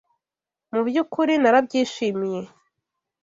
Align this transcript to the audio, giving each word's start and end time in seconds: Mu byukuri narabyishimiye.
Mu 0.71 0.81
byukuri 0.87 1.33
narabyishimiye. 1.37 2.41